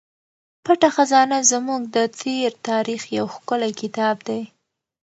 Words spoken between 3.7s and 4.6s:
کتاب دی.